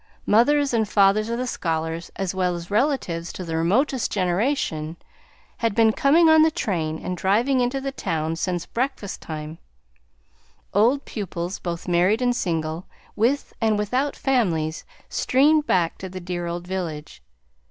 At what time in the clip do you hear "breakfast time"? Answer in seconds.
8.65-9.59